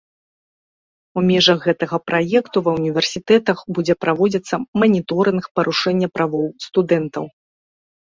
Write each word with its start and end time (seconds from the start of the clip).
У 1.19 1.23
межах 1.29 1.59
гэтага 1.71 1.99
праекту 2.13 2.57
ва 2.69 2.75
ўніверсітэтах 2.79 3.57
будзе 3.79 3.93
праводзіцца 4.09 4.55
маніторынг 4.81 5.43
парушэнняў 5.61 6.17
правоў 6.21 6.45
студэнтаў. 6.71 7.25